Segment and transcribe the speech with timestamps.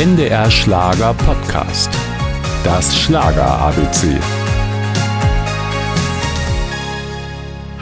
[0.00, 1.90] NDR Schlager Podcast.
[2.64, 4.18] Das Schlager ABC.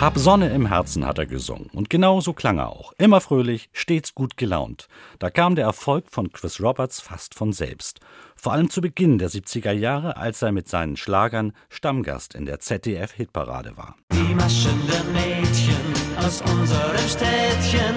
[0.00, 1.70] Hab Sonne im Herzen hat er gesungen.
[1.72, 2.92] Und genau so klang er auch.
[2.98, 4.88] Immer fröhlich, stets gut gelaunt.
[5.20, 8.00] Da kam der Erfolg von Chris Roberts fast von selbst.
[8.34, 12.58] Vor allem zu Beginn der 70er Jahre, als er mit seinen Schlagern Stammgast in der
[12.58, 13.94] ZDF-Hitparade war.
[14.12, 15.76] Die Maschen der Mädchen
[16.16, 17.94] aus unserem Städtchen,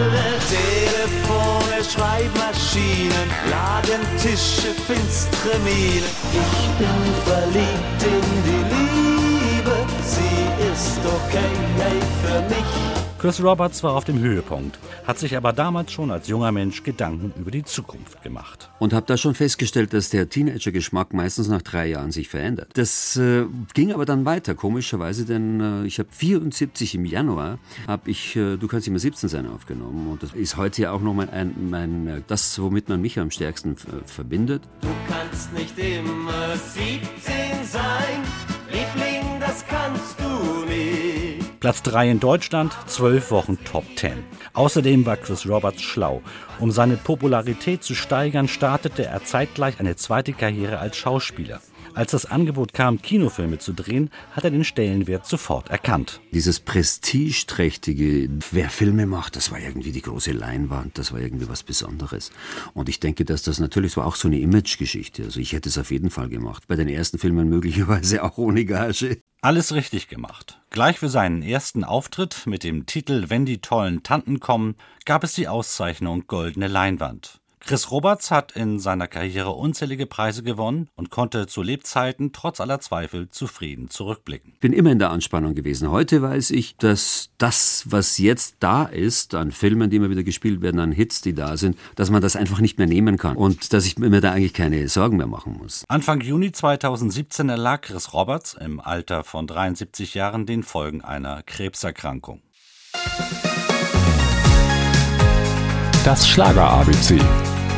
[0.00, 0.30] Falle.
[0.48, 6.08] Telefone, Schreibmaschinen, Ladentische, finstere Miene.
[6.32, 8.79] Ich bin verliebt in die Liebe,
[13.20, 17.34] Chris Roberts war auf dem Höhepunkt, hat sich aber damals schon als junger Mensch Gedanken
[17.38, 18.70] über die Zukunft gemacht.
[18.78, 22.70] Und habe da schon festgestellt, dass der Teenager-Geschmack meistens nach drei Jahren sich verändert.
[22.78, 28.10] Das äh, ging aber dann weiter, komischerweise, denn äh, ich habe 74 im Januar, habe
[28.10, 30.08] ich äh, Du kannst immer 17 sein aufgenommen.
[30.10, 33.18] Und das ist heute ja auch noch mein, ein, mein, äh, das, womit man mich
[33.18, 34.62] am stärksten äh, verbindet.
[34.80, 37.19] Du kannst nicht immer 17
[41.60, 44.12] Platz 3 in Deutschland, 12 Wochen Top 10.
[44.54, 46.22] Außerdem war Chris Roberts schlau.
[46.58, 51.60] Um seine Popularität zu steigern, startete er zeitgleich eine zweite Karriere als Schauspieler.
[51.92, 56.22] Als das Angebot kam, Kinofilme zu drehen, hat er den Stellenwert sofort erkannt.
[56.32, 61.62] Dieses prestigeträchtige, wer Filme macht, das war irgendwie die große Leinwand, das war irgendwie was
[61.62, 62.30] Besonderes.
[62.72, 65.24] Und ich denke, dass das natürlich war auch so eine Imagegeschichte.
[65.24, 66.64] Also ich hätte es auf jeden Fall gemacht.
[66.68, 69.18] Bei den ersten Filmen möglicherweise auch ohne Gage.
[69.42, 70.60] Alles richtig gemacht.
[70.68, 75.32] Gleich für seinen ersten Auftritt mit dem Titel Wenn die tollen Tanten kommen, gab es
[75.32, 77.39] die Auszeichnung Goldene Leinwand.
[77.60, 82.80] Chris Roberts hat in seiner Karriere unzählige Preise gewonnen und konnte zu Lebzeiten trotz aller
[82.80, 84.54] Zweifel zufrieden zurückblicken.
[84.60, 85.90] bin immer in der Anspannung gewesen.
[85.90, 90.62] Heute weiß ich, dass das, was jetzt da ist, an Filmen, die immer wieder gespielt
[90.62, 93.72] werden, an Hits, die da sind, dass man das einfach nicht mehr nehmen kann und
[93.72, 95.84] dass ich mir da eigentlich keine Sorgen mehr machen muss.
[95.88, 102.42] Anfang Juni 2017 erlag Chris Roberts im Alter von 73 Jahren den Folgen einer Krebserkrankung.
[106.04, 107.20] Das Schlager ABC.